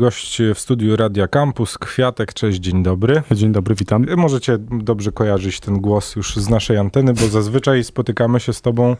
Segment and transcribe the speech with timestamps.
[0.00, 3.22] Gość w studiu Radia Campus, Kwiatek, cześć, dzień dobry.
[3.32, 4.06] Dzień dobry, witam.
[4.16, 8.96] Możecie dobrze kojarzyć ten głos już z naszej anteny, bo zazwyczaj spotykamy się z tobą,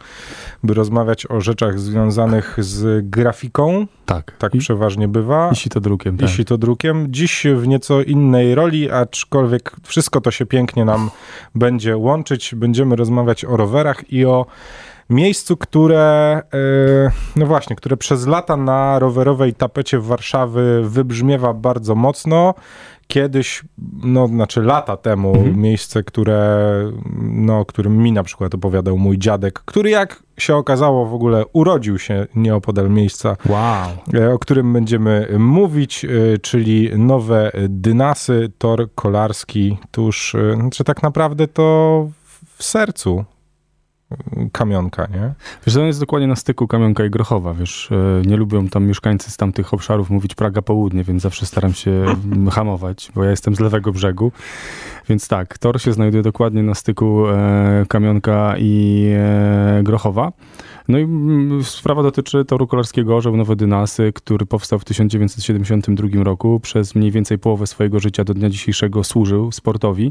[0.62, 3.86] by rozmawiać o rzeczach związanych z grafiką.
[4.06, 4.36] Tak.
[4.38, 5.50] Tak I, przeważnie bywa.
[5.66, 6.16] I to drukiem.
[6.16, 6.38] Tak.
[6.38, 7.06] I to drukiem.
[7.10, 11.10] Dziś w nieco innej roli, aczkolwiek wszystko to się pięknie nam
[11.54, 12.54] będzie łączyć.
[12.54, 14.46] Będziemy rozmawiać o rowerach i o
[15.10, 22.54] miejscu, które, e, no właśnie, które przez lata na rowerowej tapecie Warszawy wybrzmiewa bardzo mocno.
[23.06, 23.64] Kiedyś,
[24.02, 25.60] no znaczy lata temu, mhm.
[25.60, 26.68] miejsce, które,
[27.22, 31.98] no, którym mi na przykład opowiadał mój dziadek, który jak się okazało w ogóle urodził
[31.98, 33.88] się nieopodal miejsca, wow.
[34.14, 41.48] E, o którym będziemy mówić, e, czyli nowe Dynasy, tor kolarski tuż, znaczy tak naprawdę
[41.48, 42.08] to
[42.56, 43.24] w sercu
[44.52, 45.34] kamionka, nie?
[45.66, 49.30] Wiesz, on jest dokładnie na styku kamionka i Grochowa, wiesz, e, nie lubią tam mieszkańcy
[49.30, 52.04] z tamtych obszarów mówić Praga Południe, więc zawsze staram się
[52.52, 54.32] hamować, bo ja jestem z lewego brzegu,
[55.08, 60.32] więc tak, tor się znajduje dokładnie na styku e, kamionka i e, Grochowa.
[60.88, 66.60] No i mm, sprawa dotyczy toru kolarskiego Orzeł Nowe Dynasy, który powstał w 1972 roku.
[66.60, 70.10] Przez mniej więcej połowę swojego życia do dnia dzisiejszego służył sportowi.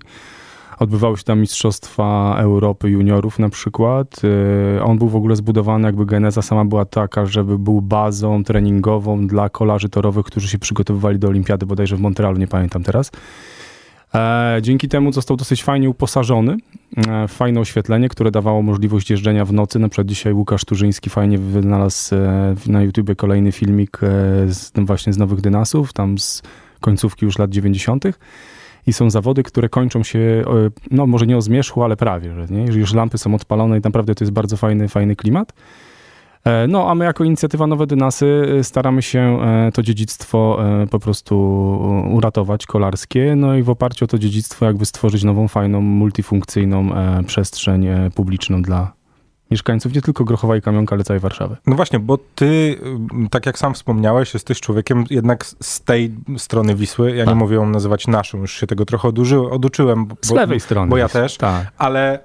[0.80, 4.22] Odbywały się tam Mistrzostwa Europy Juniorów na przykład.
[4.78, 9.28] Y, on był w ogóle zbudowany, jakby geneza sama była taka, żeby był bazą treningową
[9.28, 13.12] dla kolarzy torowych, którzy się przygotowywali do olimpiady, bodajże w Montrealu, nie pamiętam teraz.
[14.16, 16.58] E, dzięki temu został dosyć fajnie uposażony,
[17.08, 19.80] e, fajne oświetlenie, które dawało możliwość jeżdżenia w nocy.
[19.80, 24.00] Na przykład dzisiaj Łukasz Turzyński fajnie wynalazł e, na YouTubie kolejny filmik
[24.48, 26.42] z, właśnie z Nowych Dynasów, tam z
[26.82, 28.04] końcówki już lat 90
[28.88, 30.44] i są zawody, które kończą się,
[30.92, 32.64] no może nie o zmierzchu, ale prawie, nie?
[32.64, 35.54] już lampy są odpalone i naprawdę to jest bardzo fajny, fajny klimat.
[36.46, 40.60] E, no, a my jako inicjatywa Nowe Dynasy e, staramy się e, to dziedzictwo
[40.92, 41.36] po prostu
[42.12, 46.90] uratować, kolarskie, no i w oparciu o to dziedzictwo jakby stworzyć nową, fajną, multifunkcyjną
[47.26, 48.92] przestrzeń publiczną dla,
[49.52, 51.58] mieszkańców nie tylko Grochowa i Kamionka, ale całej Warszawy.
[51.68, 52.80] No właśnie, bo ty,
[53.32, 57.16] tak jak sam wspomniałeś, jesteś człowiekiem jednak z tej strony Wisły.
[57.16, 57.34] Ja tak.
[57.34, 60.06] nie mówię ją nazywać naszą, już się tego trochę oduży, oduczyłem.
[60.06, 60.90] Bo, z lewej strony.
[60.90, 61.72] Bo ja też, tak.
[61.78, 62.20] ale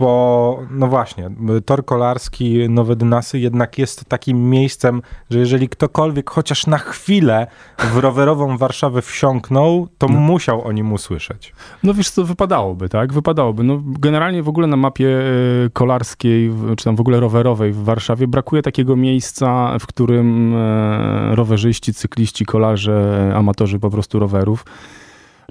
[0.00, 1.30] bo no właśnie,
[1.64, 7.46] tor kolarski Nowe Dynasy jednak jest takim miejscem, że jeżeli ktokolwiek chociaż na chwilę
[7.78, 10.18] w rowerową Warszawę wsiąknął, to no.
[10.18, 11.52] musiał o nim usłyszeć.
[11.82, 13.12] No wiesz co, wypadałoby, tak?
[13.12, 13.64] Wypadałoby.
[13.64, 18.26] No, generalnie w ogóle na mapie e, kolarskiej, czy tam w ogóle rowerowej w Warszawie
[18.26, 24.64] brakuje takiego miejsca, w którym e, rowerzyści, cykliści, kolarze, amatorzy po prostu rowerów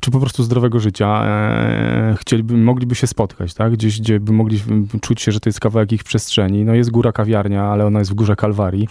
[0.06, 3.74] czy po prostu zdrowego życia e, chcieliby, mogliby się spotkać, tak?
[3.74, 4.62] Gdzieś, gdzie by mogli
[5.02, 6.66] czuć się, że to jest kawałek ich przestrzeni.
[6.66, 8.88] No jest góra kawiarnia, ale ona jest w górze Kalwarii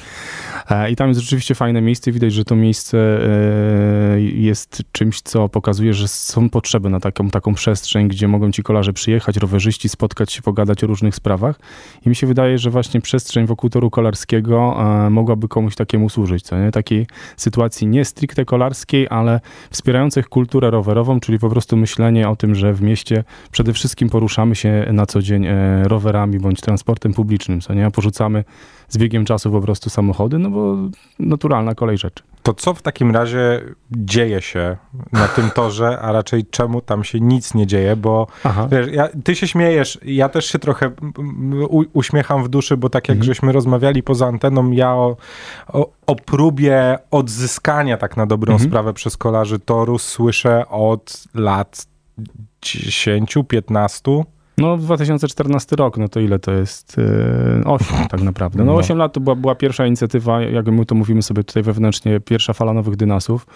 [0.90, 2.12] i tam jest rzeczywiście fajne miejsce.
[2.12, 7.54] Widać, że to miejsce e, jest czymś, co pokazuje, że są potrzeby na taką, taką
[7.54, 11.60] przestrzeń, gdzie mogą ci kolarze przyjechać, rowerzyści, spotkać się, pogadać o różnych sprawach.
[12.06, 14.76] I mi się wydaje, że właśnie przestrzeń wokół toru kolarskiego
[15.06, 16.70] e, mogłaby komuś takiemu służyć, co nie?
[16.70, 22.54] Takiej sytuacji nie stricte kolarskiej, ale wspierających kulturę rowerową, czyli po prostu myślenie o tym,
[22.54, 27.60] że w mieście przede wszystkim poruszamy się na co dzień e, rowerami bądź transportem publicznym,
[27.60, 27.90] co nie?
[27.90, 28.44] Porzucamy
[28.88, 30.76] z biegiem czasu po prostu samochody, no bo
[31.18, 32.22] naturalna kolej rzeczy.
[32.42, 33.60] To co w takim razie
[33.90, 34.76] dzieje się
[35.12, 38.26] na tym torze, a raczej czemu tam się nic nie dzieje, bo
[38.70, 40.90] wiesz, ja, ty się śmiejesz, ja też się trochę
[41.68, 43.26] u, uśmiecham w duszy, bo tak jak mhm.
[43.26, 45.16] żeśmy rozmawiali poza anteną, ja o,
[45.68, 48.70] o, o próbie odzyskania tak na dobrą mhm.
[48.70, 51.86] sprawę przez kolarzy toru słyszę od lat
[52.62, 54.02] 10, 15.
[54.58, 56.96] No 2014 rok, no to ile to jest?
[56.96, 58.58] Yy, 8 tak naprawdę.
[58.58, 61.62] No, no 8 lat to była, była pierwsza inicjatywa, jak my to mówimy sobie tutaj
[61.62, 63.46] wewnętrznie, pierwsza fala nowych dynasów.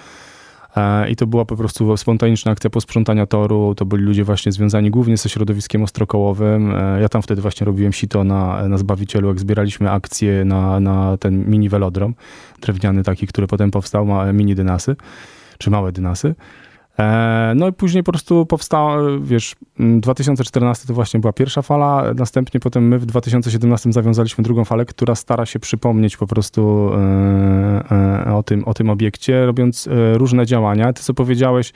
[0.77, 3.75] E, I to była po prostu spontaniczna akcja posprzątania toru.
[3.75, 6.75] To byli ludzie właśnie związani głównie ze środowiskiem ostrokołowym.
[6.75, 11.17] E, ja tam wtedy właśnie robiłem sito na, na Zbawicielu, jak zbieraliśmy akcje na, na
[11.17, 12.15] ten mini velodrom
[12.61, 14.97] drewniany taki, który potem powstał, ma mini dynasy,
[15.59, 16.35] czy małe dynasy.
[16.99, 22.61] E, no i później po prostu powstała, wiesz, 2014 to właśnie była pierwsza fala, następnie
[22.61, 28.35] potem my w 2017 zawiązaliśmy drugą falę, która stara się przypomnieć po prostu e, e,
[28.35, 30.93] o tym, o tym obiekcie, robiąc różne działania.
[30.93, 31.73] Ty co powiedziałeś,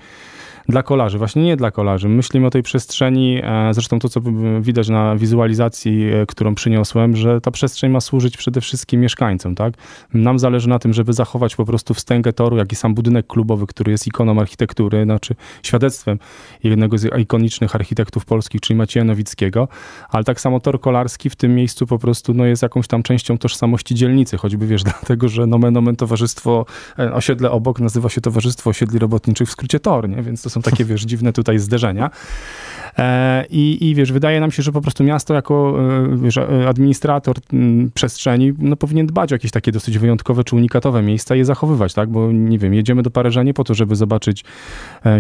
[0.69, 1.19] dla kolarzy.
[1.19, 2.09] Właśnie nie dla kolarzy.
[2.09, 4.20] Myślimy o tej przestrzeni, e, zresztą to, co
[4.61, 9.75] widać na wizualizacji, e, którą przyniosłem, że ta przestrzeń ma służyć przede wszystkim mieszkańcom, tak?
[10.14, 13.67] Nam zależy na tym, żeby zachować po prostu wstęgę toru, jak i sam budynek klubowy,
[13.67, 16.19] który jest ikoną architektury, znaczy świadectwem
[16.65, 19.69] jednego z ikonicznych architektów polskich, czyli Macieja Nowickiego,
[20.08, 23.38] ale tak samo tor kolarski w tym miejscu po prostu no, jest jakąś tam częścią
[23.38, 26.67] tożsamości dzielnicy, choćby wiesz, dlatego, że nomen omen towarzystwo,
[26.99, 30.23] e, osiedle obok nazywa się Towarzystwo Osiedli Robotniczych w skrócie TOR, nie?
[30.23, 32.10] więc to są takie, wiesz, dziwne tutaj zderzenia.
[32.99, 35.79] E, I, I wiesz, wydaje nam się, że po prostu miasto jako
[36.12, 37.37] e, wiesz, administrator
[37.94, 41.94] przestrzeni no, powinien dbać o jakieś takie dosyć wyjątkowe czy unikatowe miejsca i je zachowywać,
[41.94, 42.11] tak?
[42.11, 44.44] Bo nie wiem, jedziemy do Paryża nie po to, żeby zobaczyć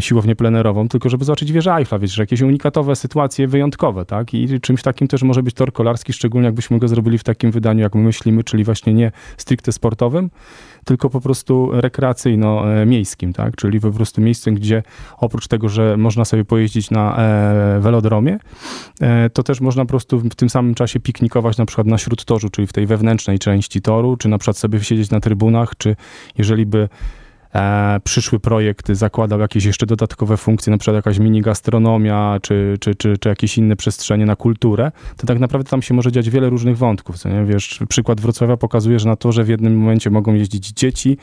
[0.00, 4.34] siłownię plenerową, tylko żeby zobaczyć wieżę Eiffla, wiesz, że jakieś unikatowe sytuacje wyjątkowe, tak?
[4.34, 7.80] I czymś takim też może być tor kolarski, szczególnie jakbyśmy go zrobili w takim wydaniu,
[7.80, 10.30] jak my myślimy, czyli właśnie nie stricte sportowym,
[10.84, 13.56] tylko po prostu rekreacyjno-miejskim, tak?
[13.56, 14.82] Czyli po prostu miejscem, gdzie
[15.18, 17.16] oprócz tego, że można sobie pojeździć na
[17.62, 18.38] e, velodromie,
[19.00, 22.48] e, to też można po prostu w tym samym czasie piknikować na przykład na śródtorzu,
[22.48, 25.96] czyli w tej wewnętrznej części toru, czy na przykład sobie siedzieć na trybunach, czy
[26.38, 26.88] jeżeli by
[27.54, 32.94] e, przyszły projekt zakładał jakieś jeszcze dodatkowe funkcje, na przykład jakaś mini gastronomia, czy, czy,
[32.94, 36.50] czy, czy jakieś inne przestrzenie na kulturę, to tak naprawdę tam się może dziać wiele
[36.50, 37.18] różnych wątków.
[37.18, 37.44] Co nie?
[37.44, 41.16] Wiesz, przykład Wrocławia pokazuje, że na to, że w jednym momencie mogą jeździć dzieci,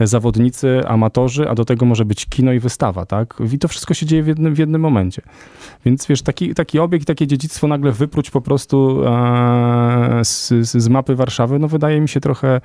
[0.00, 3.42] zawodnicy, amatorzy, a do tego może być kino i wystawa, tak?
[3.52, 5.22] I to wszystko się dzieje w jednym, w jednym momencie.
[5.84, 11.16] Więc wiesz, taki, taki obiekt, takie dziedzictwo nagle wypróć po prostu e, z, z mapy
[11.16, 12.60] Warszawy, no wydaje mi się trochę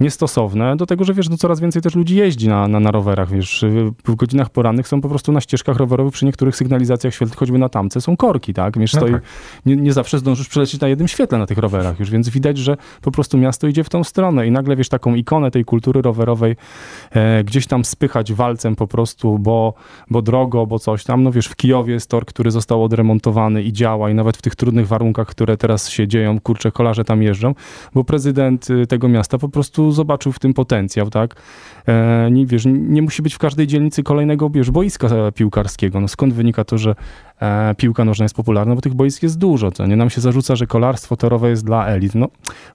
[0.00, 3.30] niestosowne do tego, że wiesz, no coraz więcej też ludzi jeździ na, na, na rowerach,
[3.30, 3.64] wiesz,
[4.04, 7.68] w godzinach porannych są po prostu na ścieżkach rowerowych przy niektórych sygnalizacjach świetlnych, choćby na
[7.68, 8.78] tamce, są korki, tak?
[8.78, 9.22] Wiesz, no stoi, tak.
[9.66, 12.76] Nie, nie, zawsze zdążysz przelecieć na jednym świetle na tych rowerach już, więc widać, że
[13.02, 16.56] po prostu miasto idzie w tą stronę i nagle, wiesz, taką ikonę tej kultury rowerowej
[17.10, 19.74] e, gdzieś tam spychać walcem po prostu, bo,
[20.10, 23.72] bo drogo, bo coś tam, no wiesz, w Kijowie jest tor, który został odremontowany i
[23.72, 27.54] działa i nawet w tych trudnych warunkach, które teraz się dzieją, kurczę, kolarze tam jeżdżą,
[27.94, 31.36] bo prezydent y, tego miasta po prostu zobaczył w tym potencjał, tak?
[31.88, 36.00] E, nie, wiesz, nie musi być w każdej dzielnicy kolejnego wiesz, boiska piłkarskiego.
[36.00, 36.94] No skąd wynika to, że
[37.40, 38.74] e, piłka nożna jest popularna?
[38.74, 39.70] Bo tych boisk jest dużo.
[39.70, 42.14] To nie nam się zarzuca, że kolarstwo torowe jest dla elit.
[42.14, 42.28] No,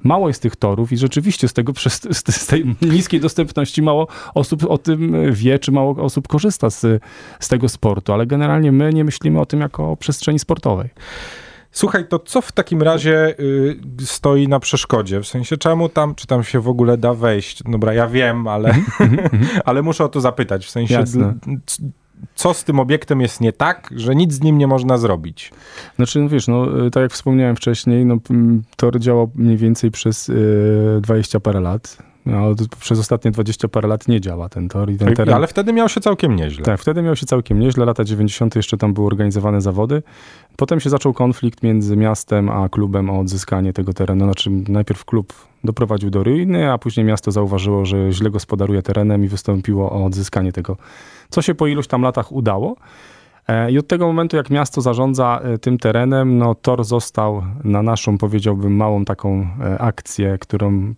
[0.03, 4.65] mało jest tych torów i rzeczywiście z tego przez, z tej niskiej dostępności mało osób
[4.69, 7.03] o tym wie, czy mało osób korzysta z,
[7.39, 10.89] z tego sportu, ale generalnie my nie myślimy o tym jako o przestrzeni sportowej.
[11.73, 15.21] Słuchaj, to co w takim razie y, stoi na przeszkodzie?
[15.21, 17.63] W sensie czemu tam, czy tam się w ogóle da wejść?
[17.63, 19.45] Dobra, ja wiem, ale, mhm, mhm.
[19.65, 20.65] ale muszę o to zapytać.
[20.65, 21.03] W sensie,
[22.35, 25.51] co z tym obiektem jest nie tak, że nic z nim nie można zrobić?
[25.95, 28.17] Znaczy, no wiesz, no, y, tak jak wspomniałem wcześniej, no,
[28.77, 31.97] tor działał mniej więcej przez y, 20 parę lat.
[32.25, 34.91] No, przez ostatnie 20 parę lat nie działa ten tor.
[34.91, 35.35] I ten teren...
[35.35, 36.63] Ale wtedy miał się całkiem nieźle.
[36.63, 37.85] Tak, wtedy miał się całkiem nieźle.
[37.85, 38.55] Lata 90.
[38.55, 40.03] jeszcze tam były organizowane zawody.
[40.55, 44.25] Potem się zaczął konflikt między miastem a klubem o odzyskanie tego terenu.
[44.25, 45.33] Znaczy najpierw klub
[45.63, 50.51] doprowadził do ruiny, a później miasto zauważyło, że źle gospodaruje terenem i wystąpiło o odzyskanie
[50.51, 50.77] tego,
[51.29, 52.75] co się po iluś tam latach udało.
[53.47, 57.83] E, I od tego momentu, jak miasto zarządza e, tym terenem, no tor został na
[57.83, 60.93] naszą, powiedziałbym, małą taką e, akcję, którą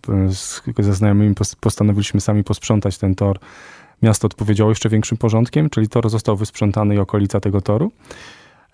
[0.78, 3.38] ze znajomymi postanowiliśmy sami posprzątać ten tor.
[4.02, 7.92] Miasto odpowiedziało jeszcze większym porządkiem, czyli tor został wysprzątany i okolica tego toru.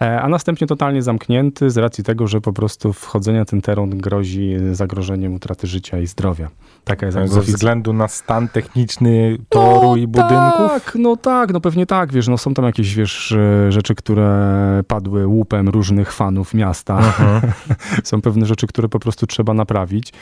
[0.02, 3.98] E, a następnie totalnie zamknięty z racji tego, że po prostu wchodzenie na ten teren
[3.98, 6.48] grozi zagrożeniem utraty życia i zdrowia.
[6.84, 10.68] Taka jest Ze względu na stan techniczny toru no, i budynków?
[10.68, 14.82] Tak, no tak, no pewnie tak, wiesz, no są tam jakieś, wiesz, e, rzeczy, które
[14.88, 17.00] padły łupem różnych fanów miasta.
[18.04, 20.12] są pewne rzeczy, które po prostu trzeba naprawić.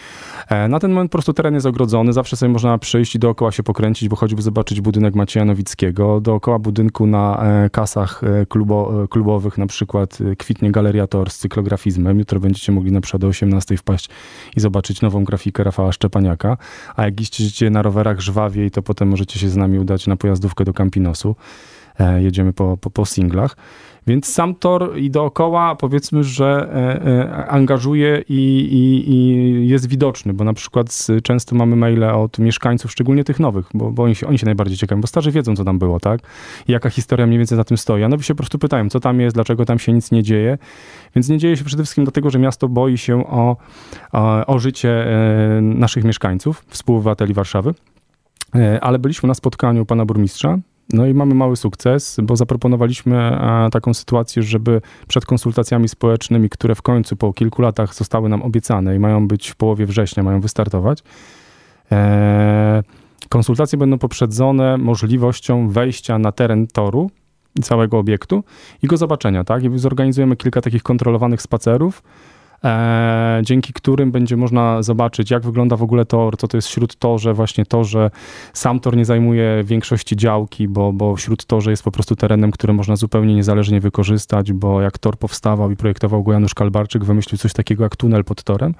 [0.48, 3.52] E, na ten moment po prostu teren jest ogrodzony, zawsze sobie można przyjść i dookoła
[3.52, 6.20] się pokręcić, bo choćby zobaczyć budynek Macieja Nowickiego.
[6.20, 7.42] Dookoła budynku na
[7.72, 12.18] kasach klubo, klubowych na przykład y, kwitnie Galeria Tor z cyklografizmem.
[12.18, 14.08] Jutro będziecie mogli na przykład o 18 wpaść
[14.56, 16.56] i zobaczyć nową grafikę Rafała Szczepaniaka.
[16.96, 20.64] A jak idziecie na rowerach żwawiej, to potem możecie się z nami udać na pojazdówkę
[20.64, 21.36] do Campinosu.
[22.00, 23.56] E, jedziemy po, po, po singlach.
[24.06, 30.32] Więc sam tor i dookoła powiedzmy, że e, e, angażuje i, i, i, jest widoczny,
[30.32, 34.26] bo na przykład często mamy maile od mieszkańców, szczególnie tych nowych, bo, bo oni, się,
[34.26, 36.20] oni się najbardziej ciekawią, bo starzy wiedzą, co tam było, tak?
[36.68, 38.02] I jaka historia mniej więcej za tym stoi.
[38.02, 40.58] A nowi się po prostu pytają, co tam jest, dlaczego tam się nic nie dzieje.
[41.14, 43.56] Więc nie dzieje się przede wszystkim dlatego, że miasto boi się o,
[44.12, 45.06] o, o życie
[45.60, 47.74] naszych mieszkańców, współobywateli Warszawy.
[48.80, 50.58] Ale byliśmy na spotkaniu pana burmistrza
[50.92, 56.74] no i mamy mały sukces, bo zaproponowaliśmy e, taką sytuację, żeby przed konsultacjami społecznymi, które
[56.74, 60.40] w końcu po kilku latach zostały nam obiecane i mają być w połowie września, mają
[60.40, 61.02] wystartować,
[61.92, 62.82] e,
[63.28, 67.10] konsultacje będą poprzedzone możliwością wejścia na teren toru
[67.62, 68.44] całego obiektu
[68.82, 69.64] i go zobaczenia, tak?
[69.64, 72.02] I zorganizujemy kilka takich kontrolowanych spacerów,
[72.64, 76.96] e, dzięki którym będzie można zobaczyć, jak wygląda w ogóle tor, co to jest śród
[76.96, 78.10] torze, właśnie to, że
[78.52, 82.72] sam tor nie zajmuje większości działki, bo, bo śród torze jest po prostu terenem, który
[82.72, 87.52] można zupełnie niezależnie wykorzystać, bo jak tor powstawał i projektował go Janusz Kalbarczyk, wymyślił coś
[87.52, 88.74] takiego jak tunel pod torem,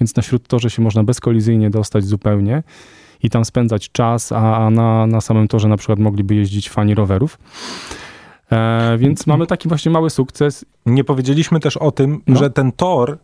[0.00, 2.62] więc na śródtorze się można bezkolizyjnie dostać zupełnie
[3.22, 6.94] i tam spędzać czas, a, a na, na samym torze na przykład mogliby jeździć fani
[6.94, 7.38] rowerów.
[8.52, 10.64] E, więc mamy taki właśnie mały sukces.
[10.86, 12.38] Nie powiedzieliśmy też o tym, no.
[12.38, 13.18] że ten tor,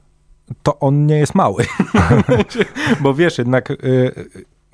[0.62, 1.65] to on nie jest mały.
[3.03, 4.15] Bo wiesz, jednak y,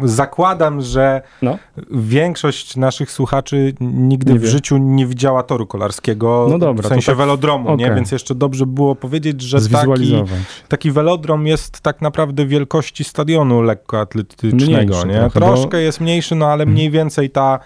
[0.00, 1.58] zakładam, że no.
[1.90, 4.48] większość naszych słuchaczy nigdy nie w wie.
[4.48, 7.76] życiu nie widziała toru kolarskiego, no dobra, w sensie tak, welodromu, okay.
[7.76, 7.94] nie?
[7.94, 10.24] Więc jeszcze dobrze było powiedzieć, że taki,
[10.68, 15.14] taki velodrom jest tak naprawdę wielkości stadionu lekkoatletycznego, Mniejszy nie?
[15.14, 15.76] Trochę, Troszkę bo...
[15.76, 17.58] jest mniejszy, no ale mniej więcej ta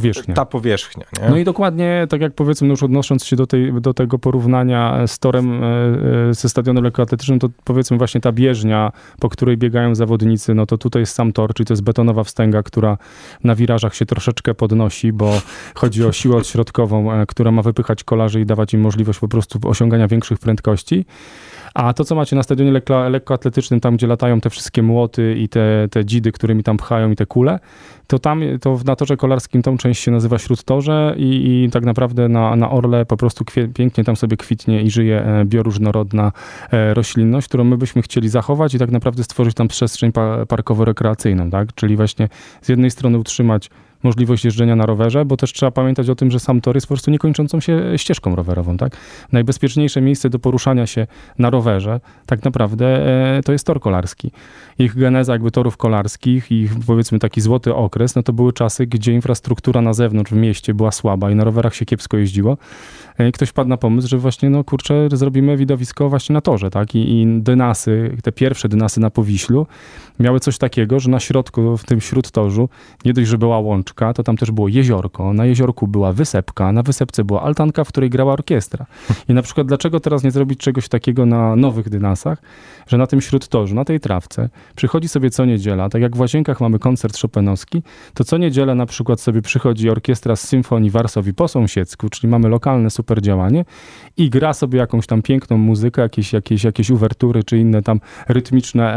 [0.00, 0.34] powierzchnia.
[0.34, 1.28] Ta powierzchnia, nie?
[1.28, 5.18] No i dokładnie, tak jak powiedzmy, już odnosząc się do, tej, do tego porównania z
[5.18, 5.66] torem e,
[6.30, 10.78] e, ze stadionem lekkoatletycznym, to powiedzmy właśnie ta bieżnia, po której biegają zawodnicy, no to
[10.78, 12.98] tutaj jest sam tor, czyli to jest betonowa wstęga, która
[13.44, 15.40] na wirażach się troszeczkę podnosi, bo
[15.74, 19.58] chodzi o siłę odśrodkową, e, która ma wypychać kolarzy i dawać im możliwość po prostu
[19.64, 21.04] osiągania większych prędkości.
[21.74, 25.48] A to, co macie na stadionie lekko, lekkoatletycznym, tam gdzie latają te wszystkie młoty i
[25.48, 27.58] te, te dzidy, którymi tam pchają i te kule,
[28.06, 32.28] to tam, to na torze kolarskim tą część się nazywa śródtorze i, i tak naprawdę
[32.28, 36.32] na, na Orle po prostu kwie, pięknie tam sobie kwitnie i żyje e, bioróżnorodna
[36.72, 40.12] e, roślinność, którą my byśmy chcieli zachować i tak naprawdę stworzyć tam przestrzeń
[40.48, 41.74] parkowo-rekreacyjną, tak?
[41.74, 42.28] Czyli właśnie
[42.62, 43.70] z jednej strony utrzymać
[44.02, 46.94] możliwość jeżdżenia na rowerze, bo też trzeba pamiętać o tym, że sam tor jest po
[46.94, 48.96] prostu niekończącą się ścieżką rowerową, tak?
[49.32, 51.06] Najbezpieczniejsze miejsce do poruszania się
[51.38, 52.86] na rowerze tak naprawdę
[53.36, 54.30] e, to jest tor kolarski.
[54.78, 59.12] Ich geneza jakby torów kolarskich, ich powiedzmy taki złoty okres, no to były czasy, gdzie
[59.12, 62.58] infrastruktura na zewnątrz w mieście była słaba i na rowerach się kiepsko jeździło.
[63.18, 66.94] E, ktoś padł na pomysł, że właśnie, no kurczę, zrobimy widowisko właśnie na torze, tak?
[66.94, 69.66] I, i dynasy, te pierwsze dynasy na Powiślu
[70.20, 72.68] miały coś takiego, że na środku, w tym śródtorzu,
[73.04, 73.60] nie dość, że była
[73.94, 78.10] to tam też było jeziorko, na jeziorku była wysepka, na wysepce była altanka, w której
[78.10, 78.86] grała orkiestra.
[79.28, 82.42] I na przykład dlaczego teraz nie zrobić czegoś takiego na nowych dynasach,
[82.86, 86.60] że na tym śródtorzu, na tej trawce, przychodzi sobie co niedziela, tak jak w Łazienkach
[86.60, 87.82] mamy koncert Chopinowski,
[88.14, 92.48] to co niedzielę na przykład sobie przychodzi orkiestra z Symfonii Warsowi po sąsiedzku, czyli mamy
[92.48, 93.64] lokalne super działanie
[94.16, 98.96] i gra sobie jakąś tam piękną muzykę, jakieś, jakieś, jakieś uwertury, czy inne tam rytmiczne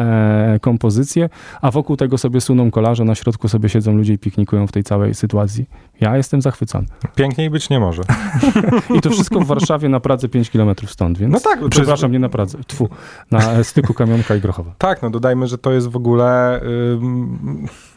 [0.56, 1.30] e, kompozycje,
[1.62, 4.81] a wokół tego sobie suną kolarze, na środku sobie siedzą ludzie i piknikują w tej
[4.84, 5.66] całej sytuacji.
[6.02, 6.86] Ja jestem zachwycony.
[7.16, 8.04] Piękniej być nie może.
[8.98, 11.34] I to wszystko w Warszawie na Pradze 5 km stąd, więc...
[11.34, 11.60] No tak.
[11.70, 12.12] Przepraszam, przez...
[12.12, 12.90] nie na Pradze, tfu,
[13.32, 14.72] na styku Kamionka i Grochowa.
[14.78, 16.60] Tak, no dodajmy, że to jest w ogóle...
[16.64, 17.00] Yy,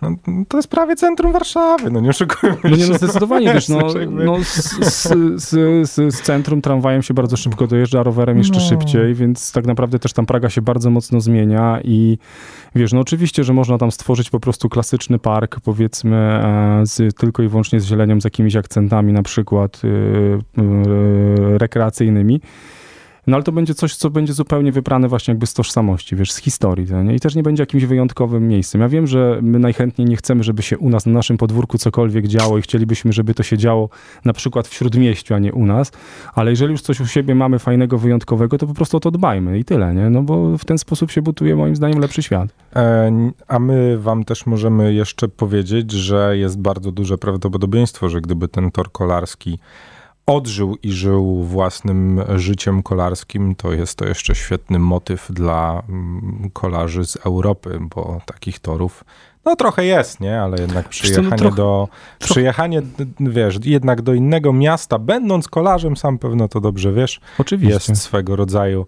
[0.02, 0.16] no,
[0.48, 2.68] to jest prawie centrum Warszawy, no nie oszukujmy się.
[2.68, 3.78] No nie, no zdecydowanie, wiesz, no,
[4.24, 8.64] no z, z, z, z, centrum tramwajem się bardzo szybko dojeżdża, rowerem jeszcze no.
[8.64, 12.18] szybciej, więc tak naprawdę też tam Praga się bardzo mocno zmienia i
[12.74, 17.42] wiesz, no oczywiście, że można tam stworzyć po prostu klasyczny park, powiedzmy, e, z, tylko
[17.42, 22.40] i wyłącznie z zieleniem, z jakimiś akcentami na przykład yy, yy, rekreacyjnymi.
[23.26, 26.36] No ale to będzie coś, co będzie zupełnie wyprane właśnie jakby z tożsamości, wiesz, z
[26.36, 26.86] historii.
[27.04, 27.14] Nie?
[27.14, 28.80] I też nie będzie jakimś wyjątkowym miejscem.
[28.80, 32.26] Ja wiem, że my najchętniej nie chcemy, żeby się u nas, na naszym podwórku cokolwiek
[32.26, 33.88] działo i chcielibyśmy, żeby to się działo
[34.24, 35.92] na przykład w Śródmieściu, a nie u nas,
[36.34, 39.58] ale jeżeli już coś u siebie mamy fajnego, wyjątkowego, to po prostu o to dbajmy
[39.58, 40.10] i tyle, nie?
[40.10, 42.48] No bo w ten sposób się buduje moim zdaniem lepszy świat.
[42.76, 43.12] E,
[43.48, 48.70] a my wam też możemy jeszcze powiedzieć, że jest bardzo duże prawdopodobieństwo, że gdyby ten
[48.70, 49.58] tor kolarski
[50.26, 57.04] odżył i żył własnym życiem kolarskim, to jest to jeszcze świetny motyw dla mm, kolarzy
[57.04, 59.04] z Europy, bo takich torów
[59.44, 60.40] no trochę jest, nie?
[60.40, 61.88] Ale jednak no przyjechanie no, trochę, do,
[62.18, 62.82] przyjechanie,
[63.20, 67.74] wiesz, jednak do innego miasta, będąc kolarzem, sam pewno to dobrze wiesz, Oczywiście.
[67.74, 68.86] jest swego rodzaju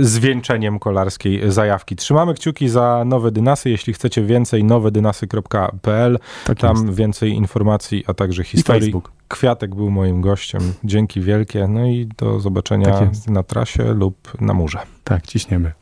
[0.00, 1.96] zwieńczeniem kolarskiej zajawki.
[1.96, 3.70] Trzymamy kciuki za nowe dynasy.
[3.70, 6.18] Jeśli chcecie więcej, nowedynasy.pl.
[6.44, 6.96] Tak Tam jest.
[6.96, 8.92] więcej informacji, a także historii.
[9.28, 10.60] Kwiatek był moim gościem.
[10.84, 11.68] Dzięki wielkie.
[11.68, 14.78] No i do zobaczenia tak na trasie lub na murze.
[15.04, 15.72] Tak, ciśniemy.